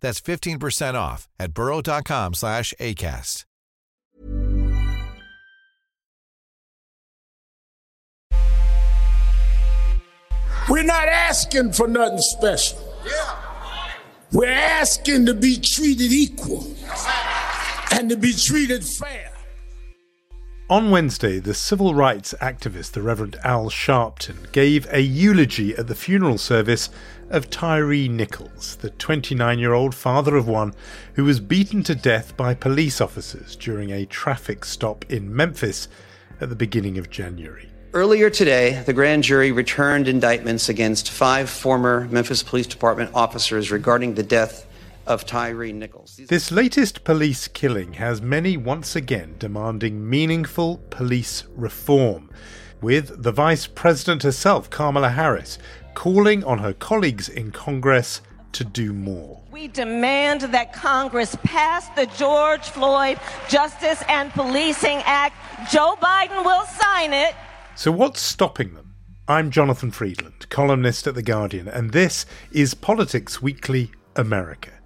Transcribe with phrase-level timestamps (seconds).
[0.00, 3.44] That's 15% off at burrow.com slash ACAST.
[10.68, 12.78] We're not asking for nothing special.
[14.32, 16.64] We're asking to be treated equal
[17.90, 19.29] and to be treated fair.
[20.70, 25.96] On Wednesday, the civil rights activist, the Reverend Al Sharpton, gave a eulogy at the
[25.96, 26.90] funeral service
[27.28, 30.72] of Tyre Nichols, the 29 year old father of one
[31.14, 35.88] who was beaten to death by police officers during a traffic stop in Memphis
[36.40, 37.68] at the beginning of January.
[37.92, 44.14] Earlier today, the grand jury returned indictments against five former Memphis Police Department officers regarding
[44.14, 44.69] the death
[45.10, 46.20] of Tyre Nichols.
[46.28, 52.30] This latest police killing has many once again demanding meaningful police reform,
[52.80, 55.58] with the Vice President herself, Kamala Harris,
[55.94, 58.20] calling on her colleagues in Congress
[58.52, 59.42] to do more.
[59.50, 65.34] We demand that Congress pass the George Floyd Justice and Policing Act.
[65.72, 67.34] Joe Biden will sign it.
[67.74, 68.94] So, what's stopping them?
[69.26, 74.79] I'm Jonathan Freedland, columnist at The Guardian, and this is Politics Weekly America.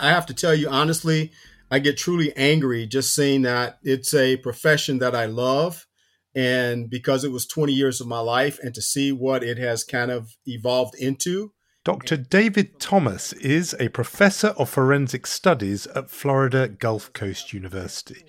[0.00, 1.32] I have to tell you honestly,
[1.70, 5.86] I get truly angry just seeing that it's a profession that I love.
[6.34, 9.84] And because it was 20 years of my life, and to see what it has
[9.84, 11.52] kind of evolved into.
[11.84, 12.16] Dr.
[12.16, 18.24] David Thomas is a professor of forensic studies at Florida Gulf Coast University.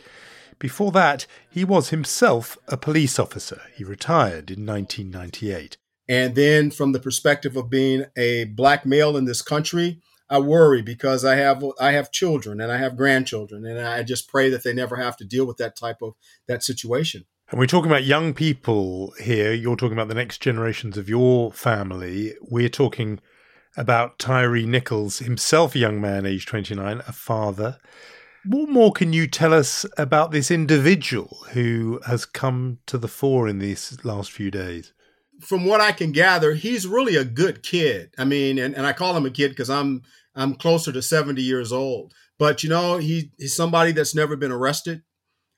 [0.60, 3.62] Before that, he was himself a police officer.
[3.76, 5.78] He retired in 1998.
[6.08, 10.82] And then, from the perspective of being a black male in this country, I worry
[10.82, 14.64] because I have I have children and I have grandchildren, and I just pray that
[14.64, 16.16] they never have to deal with that type of
[16.48, 17.26] that situation.
[17.52, 19.54] And we're talking about young people here.
[19.54, 22.34] You're talking about the next generations of your family.
[22.42, 23.20] We're talking
[23.78, 27.78] about Tyre Nichols, himself a young man, age 29, a father.
[28.46, 33.48] What more can you tell us about this individual who has come to the fore
[33.48, 34.94] in these last few days?
[35.42, 38.14] From what I can gather, he's really a good kid.
[38.18, 40.04] I mean, and, and I call him a kid because I'm
[40.36, 42.14] I'm closer to 70 years old.
[42.38, 45.04] But you know, he, he's somebody that's never been arrested.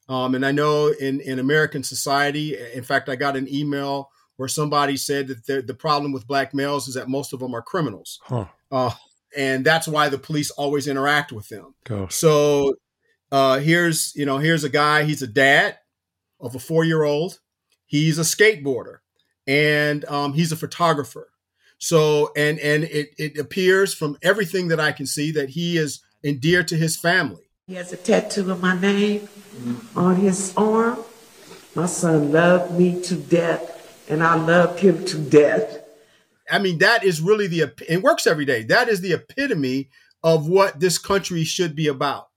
[0.09, 4.47] Um, and I know in, in American society, in fact, I got an email where
[4.47, 7.61] somebody said that the, the problem with black males is that most of them are
[7.61, 8.19] criminals.
[8.23, 8.45] Huh.
[8.71, 8.91] Uh,
[9.35, 11.75] and that's why the police always interact with them.
[11.83, 12.16] Gosh.
[12.16, 12.75] So
[13.31, 15.77] uh, here's, you know, here's a guy, he's a dad
[16.39, 17.39] of a four year old.
[17.85, 18.99] He's a skateboarder
[19.47, 21.30] and um, he's a photographer.
[21.80, 26.02] So, and, and it, it appears from everything that I can see that he is
[26.24, 27.50] endeared to his family.
[27.68, 29.28] He has a tattoo of my name
[29.96, 31.00] on his arm.
[31.75, 35.84] My son loved me to death, and I loved him to death.
[36.50, 38.64] I mean, that is really the, it works every day.
[38.64, 39.90] That is the epitome
[40.24, 42.29] of what this country should be about.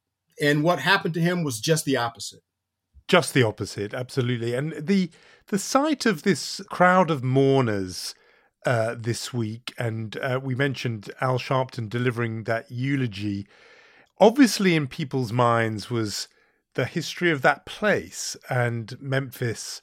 [0.43, 2.43] And what happened to him was just the opposite.
[3.09, 4.55] Just the opposite, absolutely.
[4.55, 5.11] And the
[5.51, 8.15] the sight of this crowd of mourners
[8.65, 13.49] uh, this week, and uh, we mentioned Al Sharpton delivering that eulogy.
[14.21, 16.29] Obviously, in people's minds was
[16.75, 19.81] the history of that place, and Memphis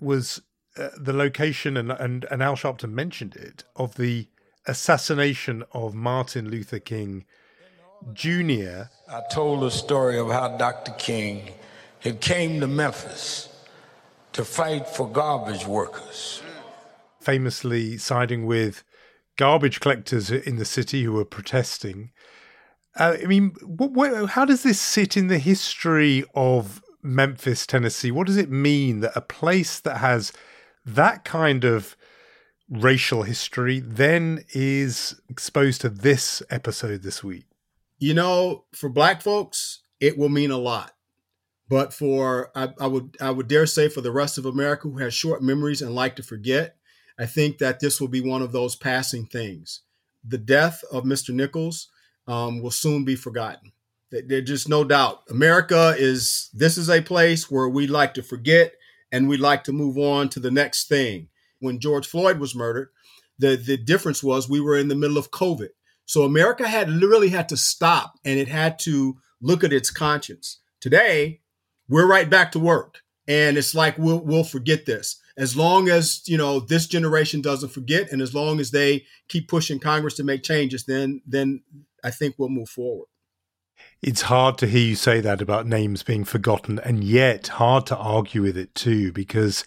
[0.00, 0.40] was
[0.78, 4.28] uh, the location, and, and and Al Sharpton mentioned it of the
[4.66, 7.26] assassination of Martin Luther King
[8.14, 8.84] Jr.
[9.10, 10.92] I told the story of how Dr.
[10.92, 11.52] King
[12.00, 13.51] had came to Memphis
[14.32, 16.42] to fight for garbage workers.
[17.20, 18.82] Famously siding with
[19.36, 22.10] garbage collectors in the city who were protesting.
[22.96, 28.10] Uh, I mean, what, what, how does this sit in the history of Memphis, Tennessee?
[28.10, 30.32] What does it mean that a place that has
[30.84, 31.96] that kind of
[32.68, 37.46] racial history then is exposed to this episode this week?
[37.98, 40.92] You know, for black folks, it will mean a lot.
[41.72, 44.98] But for I, I would I would dare say for the rest of America who
[44.98, 46.76] has short memories and like to forget,
[47.18, 49.80] I think that this will be one of those passing things.
[50.22, 51.30] The death of Mr.
[51.30, 51.88] Nichols
[52.26, 53.72] um, will soon be forgotten.
[54.10, 55.22] There's just no doubt.
[55.30, 58.74] America is this is a place where we like to forget
[59.10, 61.28] and we like to move on to the next thing.
[61.60, 62.90] When George Floyd was murdered,
[63.38, 65.70] the the difference was we were in the middle of COVID,
[66.04, 70.58] so America had literally had to stop and it had to look at its conscience.
[70.78, 71.38] Today,
[71.88, 76.22] we're right back to work, and it's like we'll we'll forget this as long as
[76.26, 80.24] you know this generation doesn't forget, and as long as they keep pushing Congress to
[80.24, 81.62] make changes, then then
[82.04, 83.06] I think we'll move forward.
[84.02, 87.96] It's hard to hear you say that about names being forgotten, and yet hard to
[87.96, 89.64] argue with it too, because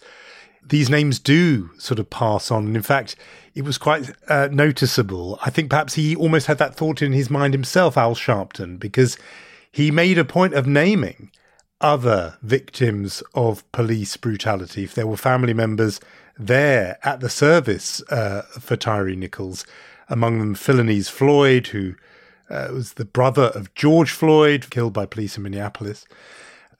[0.62, 2.66] these names do sort of pass on.
[2.66, 3.16] And in fact,
[3.54, 5.38] it was quite uh, noticeable.
[5.42, 9.16] I think perhaps he almost had that thought in his mind himself, Al Sharpton, because
[9.70, 11.30] he made a point of naming
[11.80, 14.84] other victims of police brutality.
[14.84, 16.00] If there were family members
[16.38, 19.66] there at the service uh, for Tyre Nichols,
[20.08, 21.94] among them Philonise Floyd, who
[22.48, 26.06] uh, was the brother of George Floyd, killed by police in Minneapolis.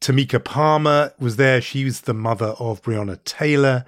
[0.00, 1.60] Tamika Palmer was there.
[1.60, 3.84] She was the mother of Breonna Taylor,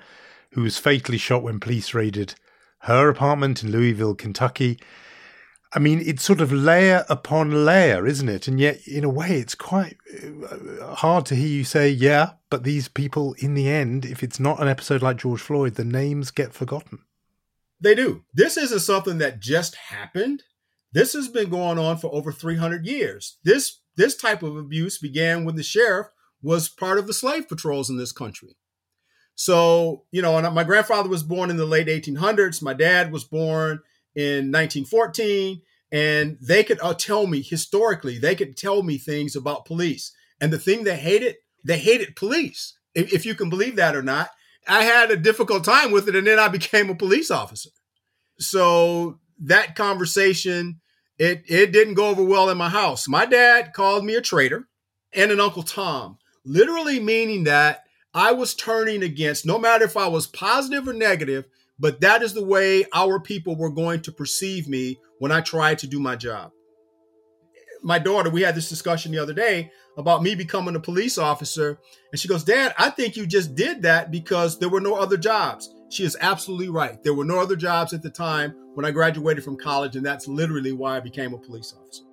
[0.53, 2.35] who was fatally shot when police raided
[2.81, 4.79] her apartment in Louisville, Kentucky.
[5.73, 8.49] I mean, it's sort of layer upon layer, isn't it?
[8.49, 9.99] And yet, in a way, it's quite
[10.51, 14.41] uh, hard to hear you say, yeah, but these people, in the end, if it's
[14.41, 17.01] not an episode like George Floyd, the names get forgotten.
[17.81, 18.25] They do.
[18.33, 20.43] This isn't something that just happened.
[20.93, 23.37] This has been going on for over 300 years.
[23.45, 26.07] This this type of abuse began when the sheriff
[26.41, 28.57] was part of the slave patrols in this country.
[29.35, 32.63] So, you know, and my grandfather was born in the late 1800s.
[32.63, 33.81] My dad was born
[34.19, 35.63] in 1914.
[35.91, 40.13] And they could uh, tell me historically, they could tell me things about police.
[40.41, 44.03] And the thing they hated, they hated police, if, if you can believe that or
[44.03, 44.31] not.
[44.67, 46.17] I had a difficult time with it.
[46.17, 47.71] And then I became a police officer.
[48.39, 50.81] So that conversation
[51.19, 53.09] it it didn't go over well in my house.
[53.09, 54.69] My dad called me a traitor
[55.13, 57.85] and an Uncle Tom, literally meaning that
[58.15, 61.47] I was turning against, no matter if I was positive or negative,
[61.79, 65.79] but that is the way our people were going to perceive me when I tried
[65.81, 66.53] to do my job.
[67.83, 71.79] My daughter, we had this discussion the other day about me becoming a police officer,
[72.11, 75.17] and she goes, Dad, I think you just did that because there were no other
[75.17, 75.73] jobs.
[75.91, 77.03] She is absolutely right.
[77.03, 80.27] There were no other jobs at the time when I graduated from college, and that's
[80.27, 82.08] literally why I became a police officer.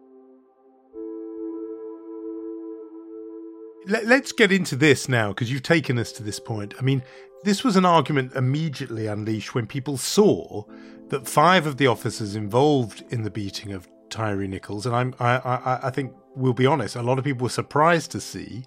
[3.87, 6.73] Let's get into this now because you've taken us to this point.
[6.79, 7.03] I mean,
[7.43, 10.63] this was an argument immediately unleashed when people saw
[11.09, 15.37] that five of the officers involved in the beating of Tyre Nichols, and I'm, I,
[15.37, 18.65] I, I think we'll be honest, a lot of people were surprised to see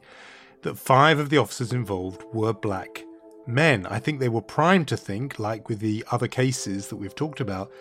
[0.63, 3.05] that five of the officers involved were black
[3.47, 3.87] men.
[3.87, 7.41] I think they were primed to think, like with the other cases that we've talked
[7.41, 7.73] about,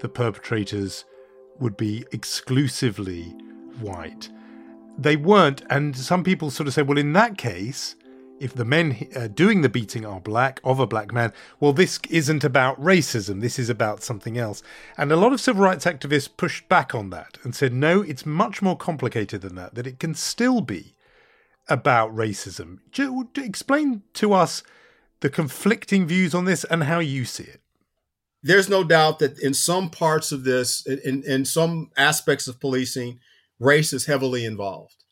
[0.00, 1.04] the perpetrators
[1.58, 3.24] would be exclusively
[3.80, 4.28] white.
[4.96, 7.96] They weren't, and some people sort of say, well, in that case,
[8.40, 11.98] if the men uh, doing the beating are black, of a black man, well, this
[12.10, 14.62] isn't about racism, this is about something else.
[14.96, 18.26] And a lot of civil rights activists pushed back on that and said, no, it's
[18.26, 20.94] much more complicated than that, that it can still be
[21.68, 22.78] about racism.
[23.36, 24.62] Explain to us
[25.20, 27.60] the conflicting views on this and how you see it.
[28.42, 33.20] There's no doubt that in some parts of this, in, in some aspects of policing,
[33.58, 35.04] race is heavily involved.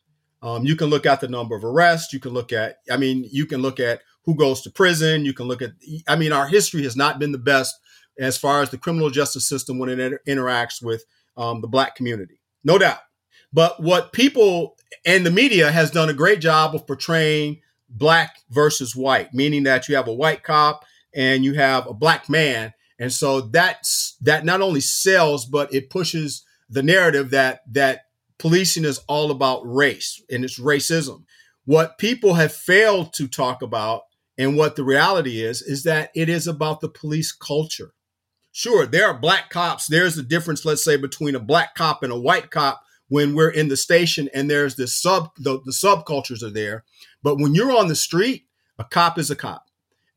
[0.42, 2.12] Um, you can look at the number of arrests.
[2.12, 5.24] You can look at, I mean, you can look at who goes to prison.
[5.24, 5.72] You can look at,
[6.08, 7.74] I mean, our history has not been the best
[8.18, 11.04] as far as the criminal justice system when it inter- interacts with
[11.36, 12.40] um, the black community.
[12.64, 13.00] No doubt.
[13.52, 18.96] But what people and the media has done a great job of portraying black versus
[18.96, 20.84] white, meaning that you have a white cop
[21.14, 22.72] and you have a black man.
[22.98, 28.02] And so that's that not only sells, but it pushes the narrative that that
[28.42, 31.22] policing is all about race and it's racism.
[31.64, 34.02] What people have failed to talk about
[34.36, 37.94] and what the reality is is that it is about the police culture.
[38.50, 39.86] Sure, there are black cops.
[39.86, 43.48] There's a difference, let's say, between a black cop and a white cop when we're
[43.48, 46.82] in the station and there's this sub the, the subcultures are there.
[47.22, 48.46] But when you're on the street,
[48.76, 49.66] a cop is a cop.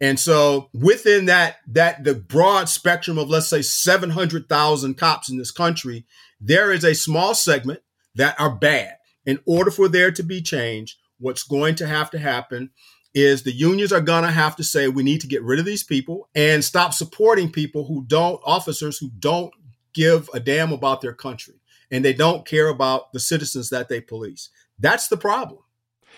[0.02, 5.52] And so within that that the broad spectrum of let's say 700,000 cops in this
[5.52, 6.08] country,
[6.42, 7.82] there is a small segment
[8.16, 8.98] that are bad.
[9.26, 12.70] In order for there to be change, what's going to have to happen
[13.14, 15.66] is the unions are going to have to say we need to get rid of
[15.66, 19.54] these people and stop supporting people who don't officers who don't
[19.94, 21.56] give a damn about their country.
[21.92, 24.50] and they don't care about the citizens that they police.
[24.80, 25.62] That's the problem.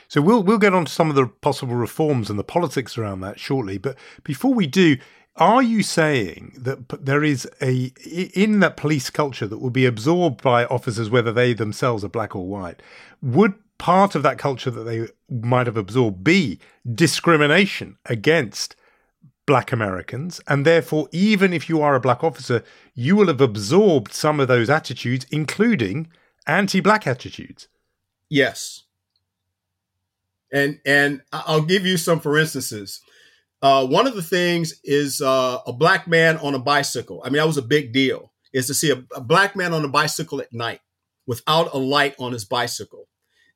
[0.07, 3.21] So we'll we'll get on to some of the possible reforms and the politics around
[3.21, 3.77] that shortly.
[3.77, 4.97] But before we do,
[5.37, 7.91] are you saying that there is a
[8.33, 12.35] in that police culture that will be absorbed by officers, whether they themselves are black
[12.35, 12.81] or white?
[13.21, 16.59] Would part of that culture that they might have absorbed be
[16.91, 18.75] discrimination against
[19.45, 20.41] black Americans?
[20.47, 22.63] And therefore, even if you are a black officer,
[22.95, 26.07] you will have absorbed some of those attitudes, including
[26.47, 27.67] anti-black attitudes.
[28.29, 28.83] Yes.
[30.51, 33.01] And and I'll give you some for instances.
[33.61, 37.21] Uh, one of the things is uh, a black man on a bicycle.
[37.23, 38.31] I mean, that was a big deal.
[38.53, 40.79] Is to see a, a black man on a bicycle at night
[41.25, 43.07] without a light on his bicycle.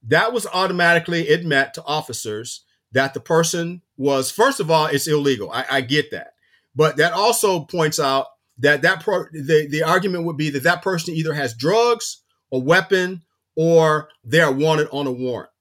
[0.04, 5.08] That was automatically it meant to officers that the person was first of all it's
[5.08, 5.50] illegal.
[5.52, 6.34] I, I get that,
[6.76, 8.28] but that also points out
[8.58, 12.60] that that pro, the the argument would be that that person either has drugs, a
[12.60, 13.24] weapon,
[13.56, 15.52] or they are wanted on a warrant.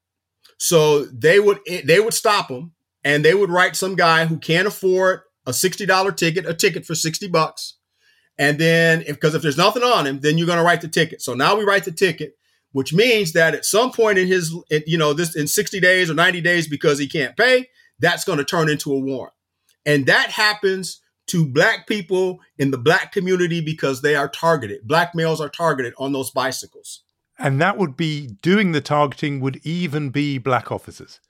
[0.59, 2.73] So they would they would stop them
[3.05, 6.95] and they would write some guy who can't afford a $60 ticket, a ticket for
[6.95, 7.75] 60 bucks.
[8.39, 10.89] And then, because if, if, there's nothing on him, then you're going to write the
[10.89, 11.21] ticket.
[11.21, 12.37] So now we write the ticket,
[12.73, 14.55] which means that at some point in his,
[14.87, 18.39] you know, this in 60 days or 90 days because he can't pay, that's going
[18.39, 19.35] to turn into a warrant.
[19.85, 24.87] And that happens to black people in the black community because they are targeted.
[24.87, 27.03] Black males are targeted on those bicycles.
[27.39, 31.21] And that would be doing the targeting would even be black officers.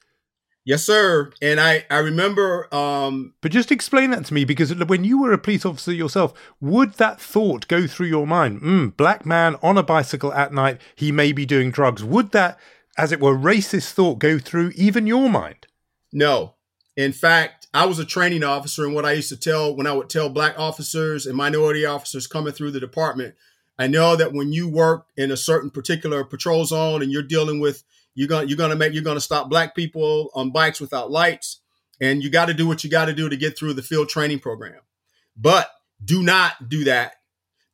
[0.64, 1.32] Yes, sir.
[1.40, 2.72] And I, I remember.
[2.74, 6.34] Um, but just explain that to me because when you were a police officer yourself,
[6.60, 8.60] would that thought go through your mind?
[8.60, 12.04] Mm, black man on a bicycle at night, he may be doing drugs.
[12.04, 12.58] Would that,
[12.98, 15.66] as it were, racist thought go through even your mind?
[16.12, 16.54] No.
[16.96, 19.92] In fact, I was a training officer, and what I used to tell when I
[19.92, 23.34] would tell black officers and minority officers coming through the department,
[23.78, 27.60] I know that when you work in a certain particular patrol zone and you're dealing
[27.60, 27.82] with
[28.14, 31.60] you're gonna you're gonna make you're gonna stop black people on bikes without lights,
[32.00, 34.08] and you got to do what you got to do to get through the field
[34.08, 34.80] training program.
[35.36, 35.70] But
[36.04, 37.14] do not do that.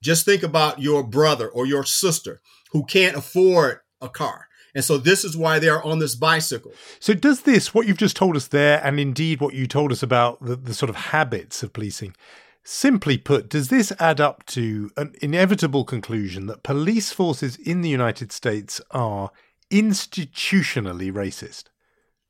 [0.03, 2.41] Just think about your brother or your sister
[2.73, 4.47] who can't afford a car.
[4.75, 6.73] And so this is why they are on this bicycle.
[7.01, 10.03] So does this, what you've just told us there, and indeed what you told us
[10.03, 12.15] about the, the sort of habits of policing,
[12.63, 17.89] simply put, does this add up to an inevitable conclusion that police forces in the
[17.89, 19.31] United States are
[19.71, 21.65] institutionally racist?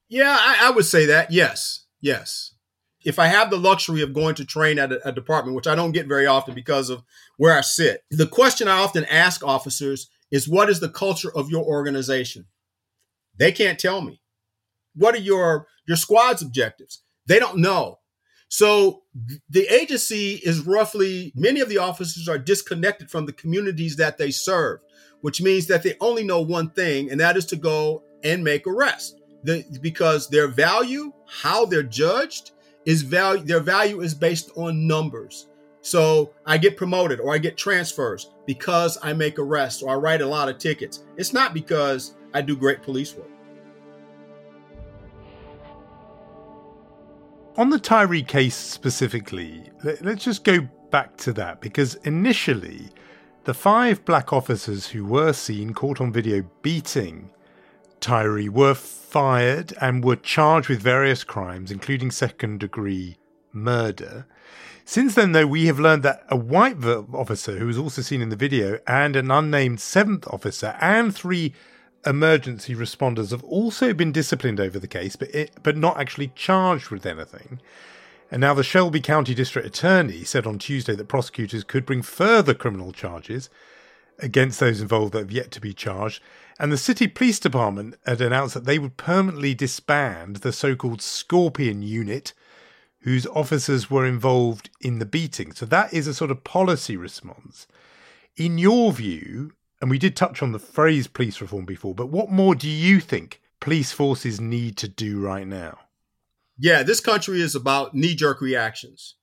[0.09, 1.33] Yeah, I, I, would say that.
[1.33, 2.55] Yes, yes.
[3.05, 5.75] If I have the luxury of going to train at a, a, department, which I
[5.75, 7.03] don't get very often because of
[7.37, 11.51] where I sit, the question I often ask officers is, "What is the culture of
[11.51, 12.47] your organization?"
[13.37, 14.23] They can't tell me.
[14.95, 17.03] What are your your squad's objectives?
[17.27, 17.99] They don't know.
[18.49, 19.03] So
[19.51, 24.31] the agency is roughly many of the officers are disconnected from the communities that they
[24.31, 24.81] serve
[25.21, 28.67] which means that they only know one thing, and that is to go and make
[28.67, 29.17] arrests.
[29.45, 32.53] The, because their value, how they're judged,
[32.85, 33.45] is value.
[33.45, 35.49] Their value is based on numbers.
[35.83, 40.21] So I get promoted or I get transfers because I make arrests or I write
[40.21, 41.05] a lot of tickets.
[41.17, 43.31] It's not because I do great police work.
[47.57, 49.71] On the Tyre case specifically,
[50.03, 52.91] let's just go back to that because initially
[53.47, 57.31] the five black officers who were seen caught on video beating
[58.01, 63.17] Tyre were fired and were charged with various crimes, including second degree
[63.53, 64.27] murder.
[64.85, 68.31] Since then, though, we have learned that a white officer who was also seen in
[68.31, 71.55] the video and an unnamed seventh officer and three
[72.05, 76.91] emergency responders have also been disciplined over the case, but it, but not actually charged
[76.91, 77.61] with anything.
[78.31, 82.55] And now the Shelby County District Attorney said on Tuesday that prosecutors could bring further
[82.55, 83.49] criminal charges
[84.19, 86.23] against those involved that have yet to be charged.
[86.59, 91.03] And the City Police Department had announced that they would permanently disband the so called
[91.03, 92.33] Scorpion Unit,
[93.01, 95.53] whose officers were involved in the beating.
[95.53, 97.69] So that is a sort of policy response.
[98.37, 102.31] In your view, and we did touch on the phrase police reform before, but what
[102.31, 105.79] more do you think police forces need to do right now?
[106.59, 109.17] Yeah, this country is about knee jerk reactions.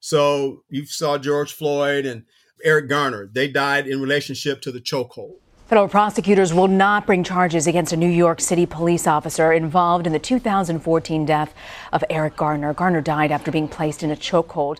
[0.00, 2.24] So you saw George Floyd and
[2.64, 3.30] Eric Garner.
[3.32, 5.36] They died in relationship to the chokehold.
[5.68, 10.12] Federal prosecutors will not bring charges against a New York City police officer involved in
[10.12, 11.54] the 2014 death
[11.92, 12.74] of Eric Garner.
[12.74, 14.78] Garner died after being placed in a chokehold.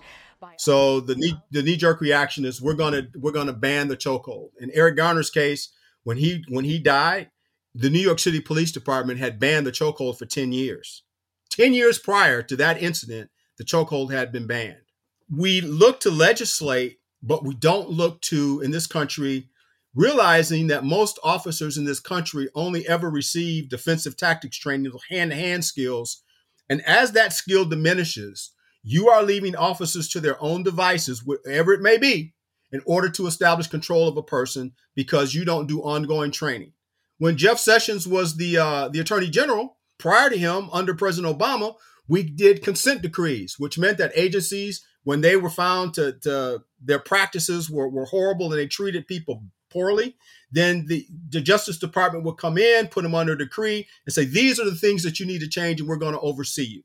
[0.59, 4.51] So the knee the knee jerk reaction is we're gonna we're gonna ban the chokehold.
[4.61, 7.31] In Eric Garner's case, when he when he died,
[7.75, 11.05] the New York City Police Department had banned the chokehold for 10 years.
[11.53, 14.83] 10 years prior to that incident, the chokehold had been banned.
[15.31, 19.49] We look to legislate, but we don't look to, in this country,
[19.95, 25.37] realizing that most officers in this country only ever receive defensive tactics training, hand to
[25.37, 26.23] hand skills.
[26.69, 31.81] And as that skill diminishes, you are leaving officers to their own devices, whatever it
[31.81, 32.35] may be,
[32.73, 36.73] in order to establish control of a person because you don't do ongoing training.
[37.19, 41.77] When Jeff Sessions was the uh, the Attorney General, prior to him, under President Obama,
[42.09, 46.99] we did consent decrees, which meant that agencies, when they were found to, to their
[46.99, 50.17] practices were, were horrible and they treated people poorly,
[50.51, 54.59] then the, the Justice Department would come in, put them under decree, and say, these
[54.59, 56.83] are the things that you need to change, and we're going to oversee you.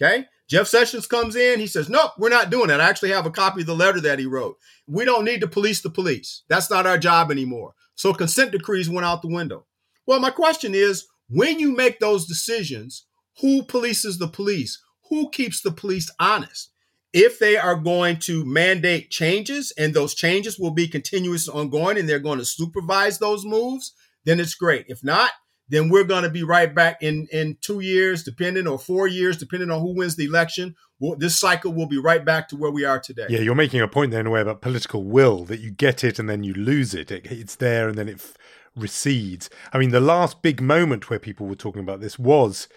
[0.00, 0.26] Okay?
[0.48, 2.80] Jeff Sessions comes in, he says, Nope, we're not doing that.
[2.80, 4.56] I actually have a copy of the letter that he wrote.
[4.86, 6.42] We don't need to police the police.
[6.48, 7.74] That's not our job anymore.
[7.96, 9.66] So consent decrees went out the window.
[10.06, 13.06] Well, my question is when you make those decisions,
[13.40, 14.80] who polices the police?
[15.08, 16.70] Who keeps the police honest?
[17.12, 22.08] If they are going to mandate changes and those changes will be continuous ongoing and
[22.08, 23.92] they're going to supervise those moves,
[24.24, 24.86] then it's great.
[24.88, 25.32] If not,
[25.70, 29.36] then we're going to be right back in in two years, depending or four years,
[29.36, 30.74] depending on who wins the election.
[30.98, 33.26] Well, this cycle will be right back to where we are today.
[33.30, 36.04] Yeah, you're making a point there in a way about political will that you get
[36.04, 37.10] it and then you lose it.
[37.10, 38.34] it it's there and then it f-
[38.76, 39.50] recedes.
[39.72, 42.68] I mean, the last big moment where people were talking about this was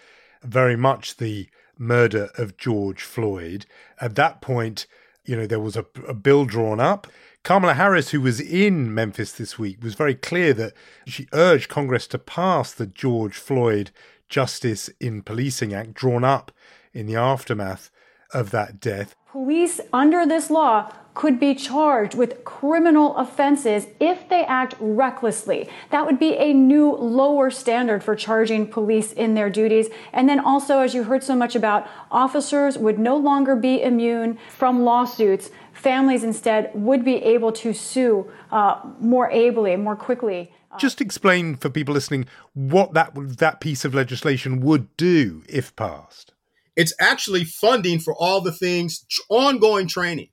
[0.42, 1.48] very much the
[1.78, 3.66] murder of George Floyd.
[4.00, 4.86] At that point,
[5.24, 7.06] you know, there was a, a bill drawn up
[7.44, 10.72] Kamala Harris, who was in Memphis this week, was very clear that
[11.06, 13.90] she urged Congress to pass the George Floyd
[14.30, 16.50] Justice in Policing Act drawn up
[16.94, 17.90] in the aftermath
[18.32, 19.14] of that death.
[19.30, 25.68] Police under this law could be charged with criminal offenses if they act recklessly.
[25.90, 29.88] That would be a new lower standard for charging police in their duties.
[30.12, 34.38] And then also, as you heard so much about, officers would no longer be immune
[34.50, 40.52] from lawsuits families instead would be able to sue uh, more ably, more quickly.
[40.78, 46.33] Just explain for people listening what that that piece of legislation would do if passed.
[46.76, 50.30] It's actually funding for all the things ongoing training.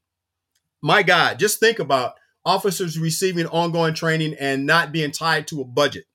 [0.81, 5.65] My God, just think about officers receiving ongoing training and not being tied to a
[5.65, 6.05] budget.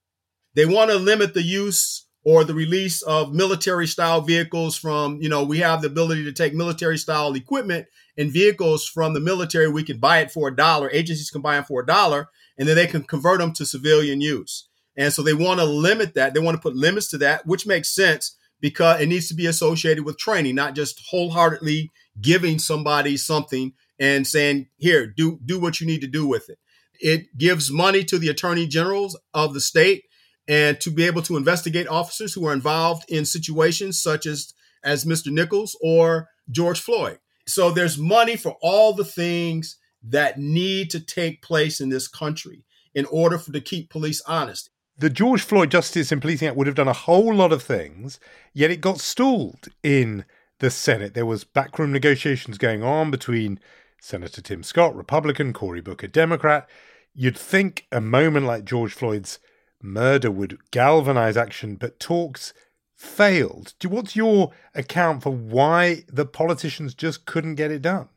[0.55, 5.29] They want to limit the use or the release of military style vehicles from, you
[5.29, 7.87] know, we have the ability to take military style equipment
[8.19, 9.69] and vehicles from the military.
[9.69, 10.91] We can buy it for a dollar.
[10.91, 14.21] Agencies can buy them for a dollar and then they can convert them to civilian
[14.21, 14.67] use.
[14.97, 16.35] And so they want to limit that.
[16.35, 19.47] They want to put limits to that, which makes sense because it needs to be
[19.47, 21.91] associated with training, not just wholeheartedly
[22.21, 26.59] giving somebody something and saying, here, do, do what you need to do with it.
[26.99, 30.05] It gives money to the attorney generals of the state
[30.49, 34.53] and to be able to investigate officers who are involved in situations such as
[34.85, 35.33] as Mr.
[35.33, 37.19] Nichols or George Floyd.
[37.47, 42.65] So there's money for all the things that need to take place in this country
[42.95, 44.71] in order for to keep police honest.
[44.99, 48.19] The George Floyd Justice and Policing Act would have done a whole lot of things,
[48.55, 50.25] yet it got stalled in
[50.59, 51.13] the Senate.
[51.13, 53.61] There was backroom negotiations going on between
[54.01, 56.67] Senator Tim Scott, Republican, Cory Booker, Democrat.
[57.13, 59.39] You'd think a moment like George Floyd's
[59.83, 62.55] murder would galvanize action, but talks
[62.95, 63.75] failed.
[63.87, 68.09] What's your account for why the politicians just couldn't get it done?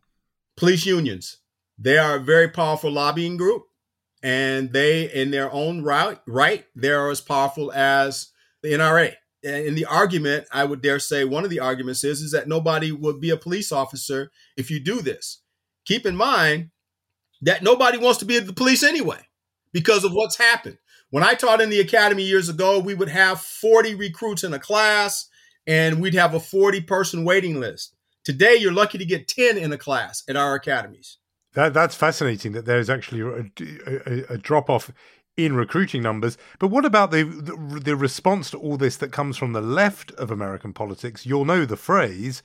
[0.56, 1.40] Police unions.
[1.78, 3.64] They are a very powerful lobbying group,
[4.22, 9.14] and they, in their own right, right, they're as powerful as the NRA.
[9.44, 12.48] And in the argument, I would dare say one of the arguments is, is that
[12.48, 15.42] nobody would be a police officer if you do this.
[15.86, 16.72] Keep in mind
[17.42, 19.22] that nobody wants to be the police anyway
[19.72, 20.78] because of what's happened.
[21.10, 24.60] When I taught in the academy years ago, we would have 40 recruits in a
[24.60, 25.30] class
[25.66, 27.96] and we'd have a 40 person waiting list.
[28.26, 31.19] Today, you're lucky to get 10 in a class at our academies.
[31.54, 33.50] That, that's fascinating that there's actually a,
[33.88, 34.92] a, a drop off
[35.36, 36.38] in recruiting numbers.
[36.60, 40.12] But what about the, the, the response to all this that comes from the left
[40.12, 41.26] of American politics?
[41.26, 42.44] You'll know the phrase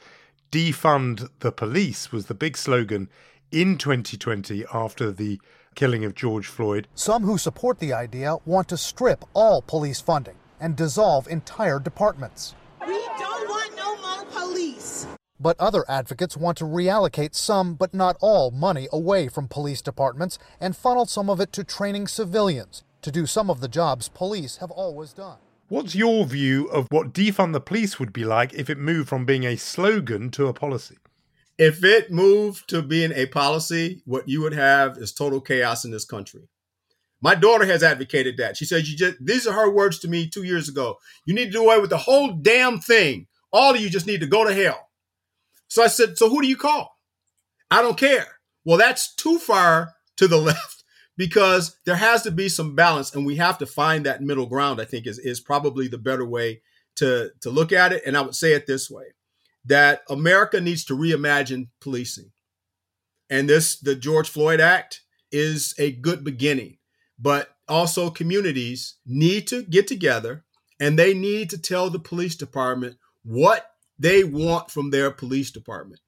[0.53, 3.11] defund the police was the big slogan
[3.51, 5.41] in 2020 after the
[5.75, 6.87] killing of George Floyd.
[6.95, 12.55] Some who support the idea want to strip all police funding and dissolve entire departments.
[12.87, 15.09] We don't want no more police.
[15.41, 20.39] But other advocates want to reallocate some, but not all, money away from police departments
[20.61, 24.59] and funnel some of it to training civilians to do some of the jobs police
[24.59, 25.39] have always done.
[25.69, 29.25] What's your view of what defund the police would be like if it moved from
[29.25, 30.99] being a slogan to a policy?
[31.59, 35.91] If it moved to being a policy, what you would have is total chaos in
[35.91, 36.49] this country.
[37.21, 38.57] My daughter has advocated that.
[38.57, 40.99] She says, "You just these are her words to me two years ago.
[41.25, 43.27] You need to do away with the whole damn thing.
[43.53, 44.91] All of you just need to go to hell."
[45.69, 46.99] So I said, "So who do you call?"
[47.71, 48.27] I don't care.
[48.65, 50.85] Well, that's too far to the left
[51.17, 54.81] because there has to be some balance and we have to find that middle ground
[54.81, 56.61] i think is, is probably the better way
[56.97, 59.05] to, to look at it and i would say it this way
[59.65, 62.31] that america needs to reimagine policing
[63.31, 66.79] and this the george floyd act is a good beginning
[67.19, 70.45] but also communities need to get together
[70.81, 76.01] and they need to tell the police department what they want from their police department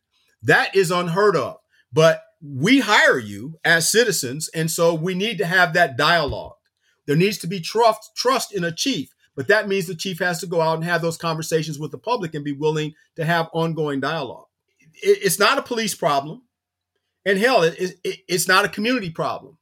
[0.43, 1.57] that is unheard of
[1.93, 6.53] but we hire you as citizens, and so we need to have that dialogue.
[7.07, 10.41] There needs to be trust trust in a chief, but that means the chief has
[10.41, 13.49] to go out and have those conversations with the public and be willing to have
[13.53, 14.47] ongoing dialogue.
[15.03, 16.43] It, it's not a police problem,
[17.25, 19.57] and hell, it, it, it's not a community problem.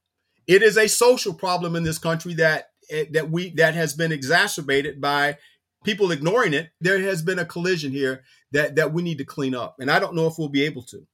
[0.47, 4.11] It is a social problem in this country that eh, that we that has been
[4.11, 5.37] exacerbated by
[5.85, 6.71] people ignoring it.
[6.81, 9.99] There has been a collision here that that we need to clean up, and I
[9.99, 11.07] don't know if we'll be able to.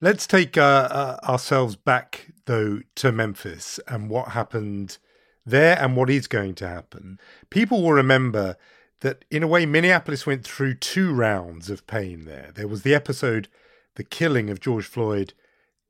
[0.00, 4.98] Let's take uh, uh, ourselves back, though, to Memphis and what happened
[5.46, 7.18] there and what is going to happen.
[7.48, 8.56] People will remember
[9.00, 12.50] that, in a way, Minneapolis went through two rounds of pain there.
[12.54, 13.48] There was the episode,
[13.94, 15.32] the killing of George Floyd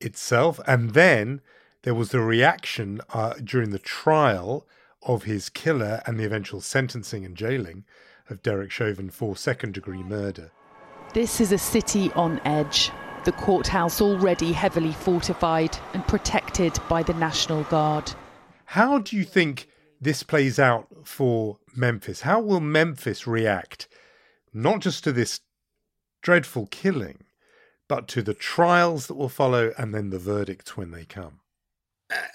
[0.01, 1.41] itself, and then
[1.83, 4.67] there was the reaction uh, during the trial
[5.03, 7.85] of his killer and the eventual sentencing and jailing
[8.31, 10.51] of Derek Chauvin for second degree murder.
[11.13, 12.91] This is a city on edge
[13.25, 18.13] the courthouse already heavily fortified and protected by the National Guard.
[18.67, 19.69] How do you think
[20.01, 22.21] this plays out for Memphis?
[22.21, 23.89] How will Memphis react,
[24.53, 25.41] not just to this
[26.23, 27.25] dreadful killing,
[27.89, 31.41] but to the trials that will follow and then the verdicts when they come?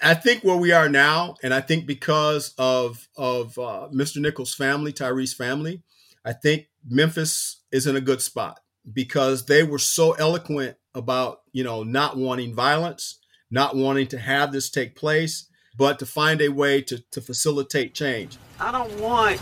[0.02, 4.16] I think where we are now, and I think because of of uh, Mr.
[4.18, 5.82] Nichols' family, Tyre's family,
[6.24, 8.60] I think Memphis is in a good spot
[8.92, 14.52] because they were so eloquent about, you know, not wanting violence, not wanting to have
[14.52, 18.38] this take place, but to find a way to, to facilitate change.
[18.58, 19.40] I don't want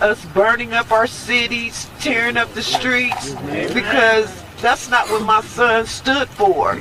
[0.00, 3.34] us burning up our cities, tearing up the streets,
[3.72, 6.72] because that's not what my son stood for.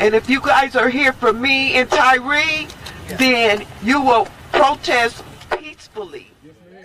[0.00, 2.66] And if you guys are here for me and Tyre,
[3.18, 5.22] then you will protest
[5.58, 6.30] peacefully.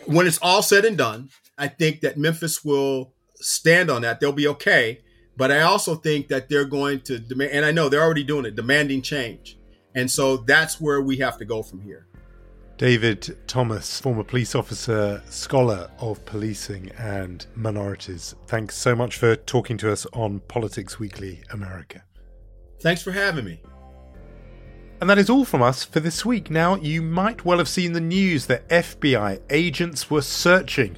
[0.06, 4.20] When it's all said and done, I think that Memphis will stand on that.
[4.20, 5.02] They'll be okay.
[5.38, 8.46] But I also think that they're going to demand, and I know they're already doing
[8.46, 9.58] it, demanding change.
[9.96, 12.08] And so that's where we have to go from here.
[12.82, 18.34] David Thomas, former police officer, scholar of policing and minorities.
[18.48, 22.04] Thanks so much for talking to us on Politics Weekly America.
[22.80, 23.62] Thanks for having me.
[25.00, 26.50] And that is all from us for this week.
[26.50, 30.98] Now, you might well have seen the news that FBI agents were searching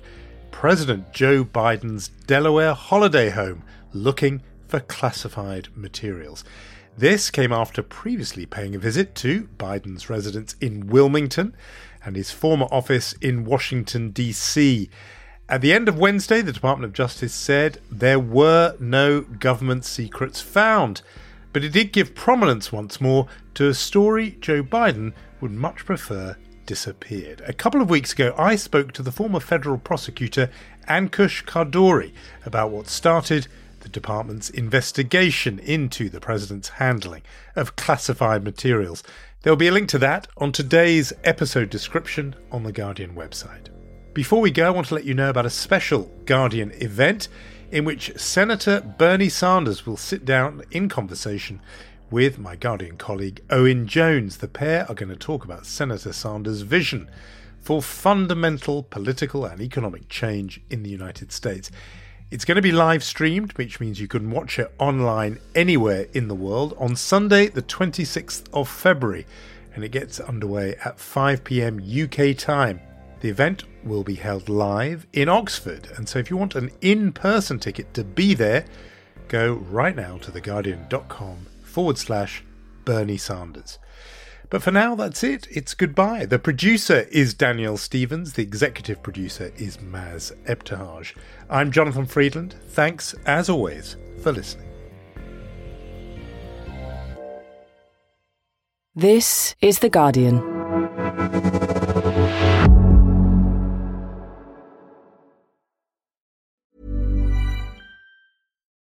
[0.51, 6.45] President Joe Biden's Delaware holiday home looking for classified materials.
[6.95, 11.55] This came after previously paying a visit to Biden's residence in Wilmington
[12.05, 14.91] and his former office in Washington, D.C.
[15.49, 20.39] At the end of Wednesday, the Department of Justice said there were no government secrets
[20.39, 21.01] found,
[21.51, 26.37] but it did give prominence once more to a story Joe Biden would much prefer
[26.67, 27.41] disappeared.
[27.47, 30.51] A couple of weeks ago, I spoke to the former federal prosecutor
[30.87, 32.13] Ankush Khardori
[32.45, 33.47] about what started
[33.83, 37.21] the department's investigation into the president's handling
[37.55, 39.03] of classified materials.
[39.41, 43.67] There'll be a link to that on today's episode description on the Guardian website.
[44.13, 47.27] Before we go, I want to let you know about a special Guardian event
[47.71, 51.61] in which Senator Bernie Sanders will sit down in conversation
[52.09, 54.37] with my Guardian colleague Owen Jones.
[54.37, 57.09] The pair are going to talk about Senator Sanders' vision
[57.59, 61.71] for fundamental political and economic change in the United States.
[62.33, 66.29] It's going to be live streamed, which means you can watch it online anywhere in
[66.29, 69.27] the world on Sunday, the 26th of February,
[69.75, 72.81] and it gets underway at 5 pm UK time.
[73.19, 77.11] The event will be held live in Oxford, and so if you want an in
[77.11, 78.65] person ticket to be there,
[79.27, 82.43] go right now to theguardian.com forward slash
[82.83, 83.77] Bernie Sanders.
[84.53, 85.47] But for now, that's it.
[85.49, 86.27] It's goodbye.
[86.27, 88.33] The producer is Danielle Stevens.
[88.33, 91.15] The executive producer is Maz Ebtehaj.
[91.49, 92.53] I'm Jonathan Freedland.
[92.67, 94.69] Thanks, as always, for listening.
[98.93, 100.37] This is The Guardian.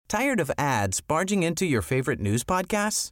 [0.10, 3.12] Tired of ads barging into your favorite news podcasts?